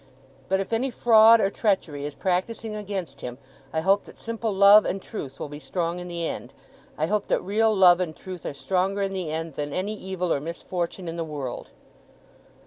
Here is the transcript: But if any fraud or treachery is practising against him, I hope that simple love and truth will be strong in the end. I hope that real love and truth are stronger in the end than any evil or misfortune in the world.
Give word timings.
But 0.49 0.59
if 0.59 0.73
any 0.73 0.89
fraud 0.89 1.39
or 1.39 1.51
treachery 1.51 2.05
is 2.05 2.15
practising 2.15 2.75
against 2.75 3.21
him, 3.21 3.37
I 3.71 3.81
hope 3.81 4.05
that 4.05 4.17
simple 4.17 4.51
love 4.51 4.83
and 4.83 4.99
truth 4.99 5.39
will 5.39 5.47
be 5.47 5.59
strong 5.59 5.99
in 5.99 6.07
the 6.07 6.25
end. 6.25 6.55
I 6.97 7.05
hope 7.05 7.27
that 7.27 7.43
real 7.43 7.71
love 7.75 7.99
and 7.99 8.15
truth 8.15 8.43
are 8.47 8.53
stronger 8.53 9.03
in 9.03 9.13
the 9.13 9.29
end 9.29 9.53
than 9.53 9.71
any 9.71 9.93
evil 9.95 10.33
or 10.33 10.39
misfortune 10.39 11.07
in 11.07 11.17
the 11.17 11.23
world. 11.23 11.69